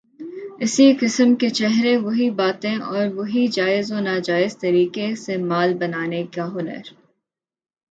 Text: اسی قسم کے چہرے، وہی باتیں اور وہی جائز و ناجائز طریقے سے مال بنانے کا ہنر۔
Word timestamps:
اسی 0.59 0.93
قسم 0.99 1.35
کے 1.35 1.49
چہرے، 1.49 1.97
وہی 1.97 2.29
باتیں 2.29 2.75
اور 2.75 3.07
وہی 3.07 3.47
جائز 3.47 3.91
و 3.91 3.99
ناجائز 3.99 4.57
طریقے 4.57 5.15
سے 5.15 5.37
مال 5.37 5.73
بنانے 5.73 6.23
کا 6.35 6.51
ہنر۔ 6.53 6.81